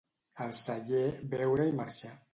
Al 0.45 0.55
celler, 0.61 1.05
beure 1.37 1.71
i 1.73 1.79
marxar. 1.83 2.17